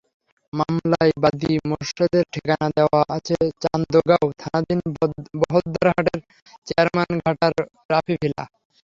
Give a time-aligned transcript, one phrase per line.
[0.53, 4.81] মামলায় বাদী মোরশেদের ঠিকানা দেওয়া আছে চান্দগাঁও থানাধীন
[5.41, 6.19] বহদ্দারহাটের
[6.67, 7.55] চেয়ারম্যানঘাটার
[7.91, 8.43] রাফি ভিলা।